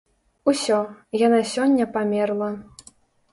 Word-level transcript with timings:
Усё, 0.53 0.79
яна 1.27 1.39
сёння 1.51 1.85
памерла. 1.99 2.49